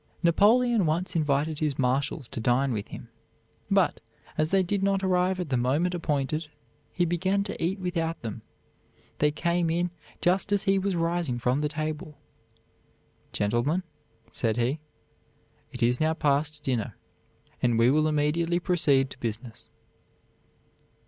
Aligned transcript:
Napoleon 0.23 0.87
once 0.87 1.15
invited 1.15 1.59
his 1.59 1.77
marshals 1.77 2.27
to 2.29 2.39
dine 2.39 2.73
with 2.73 2.87
him, 2.87 3.09
but, 3.69 3.99
as 4.35 4.49
they 4.49 4.63
did 4.63 4.81
not 4.81 5.03
arrive 5.03 5.39
at 5.39 5.49
the 5.49 5.57
moment 5.57 5.93
appointed, 5.93 6.47
he 6.91 7.05
began 7.05 7.43
to 7.43 7.63
eat 7.63 7.77
without 7.79 8.19
them. 8.23 8.41
They 9.19 9.29
came 9.29 9.69
in 9.69 9.91
just 10.19 10.51
as 10.51 10.63
he 10.63 10.79
was 10.79 10.95
rising 10.95 11.37
from 11.37 11.61
the 11.61 11.69
table. 11.69 12.17
"Gentlemen," 13.31 13.83
said 14.31 14.57
he, 14.57 14.79
"it 15.71 15.83
is 15.83 15.99
now 15.99 16.15
past 16.15 16.63
dinner, 16.63 16.97
and 17.61 17.77
we 17.77 17.91
will 17.91 18.07
immediately 18.07 18.59
proceed 18.59 19.11
to 19.11 19.19
business." 19.19 19.69